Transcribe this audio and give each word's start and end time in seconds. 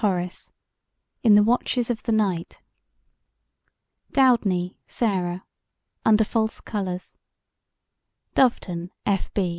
HORACE: 0.01 0.51
In 1.21 1.35
the 1.35 1.43
Watches 1.43 1.91
of 1.91 2.01
the 2.01 2.11
Night 2.11 2.59
DOUDNEY, 4.13 4.75
SARAH: 4.87 5.43
Under 6.03 6.23
False 6.23 6.59
Colours 6.59 7.19
DOVETON, 8.33 8.89
F. 9.05 9.31
B. 9.35 9.49